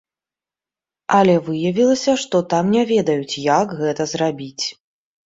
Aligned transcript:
Але 1.17 1.33
выявілася, 1.49 2.15
што 2.23 2.41
там 2.53 2.71
не 2.77 2.83
ведаюць, 2.93 3.35
як 3.59 3.75
гэта 3.83 4.07
зрабіць. 4.13 4.65